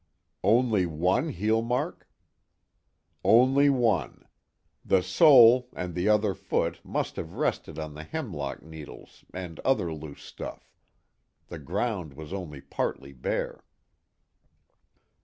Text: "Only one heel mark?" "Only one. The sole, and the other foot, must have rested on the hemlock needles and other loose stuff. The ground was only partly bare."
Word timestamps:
"Only 0.43 0.87
one 0.87 1.29
heel 1.29 1.61
mark?" 1.61 2.09
"Only 3.23 3.69
one. 3.69 4.25
The 4.83 5.03
sole, 5.03 5.69
and 5.75 5.93
the 5.93 6.09
other 6.09 6.33
foot, 6.33 6.83
must 6.83 7.17
have 7.17 7.33
rested 7.35 7.77
on 7.77 7.93
the 7.93 8.03
hemlock 8.03 8.63
needles 8.63 9.23
and 9.31 9.59
other 9.59 9.93
loose 9.93 10.23
stuff. 10.23 10.71
The 11.49 11.59
ground 11.59 12.15
was 12.15 12.33
only 12.33 12.61
partly 12.61 13.13
bare." 13.13 13.63